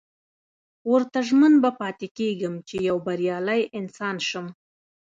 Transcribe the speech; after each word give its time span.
ورته 0.91 1.19
ژمن 1.27 1.53
به 1.63 1.69
پاتې 1.79 2.07
کېږم 2.17 2.55
چې 2.67 2.75
يو 2.89 2.97
بريالی 3.05 3.61
انسان 3.79 4.15
شم. 4.27 4.45